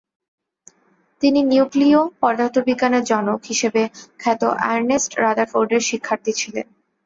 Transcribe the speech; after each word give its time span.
তিনি 1.21 1.39
"নিউক্লীয় 1.43 2.01
পদার্থবিজ্ঞানের 2.21 3.03
জনক" 3.03 3.39
হিসেবে 3.45 3.81
খ্যাত 4.19 4.41
আর্নেস্ট 4.69 5.11
রাদারফোর্ডের 5.19 5.81
শিক্ষার্থী 5.89 6.31
ছিলেন। 6.33 6.67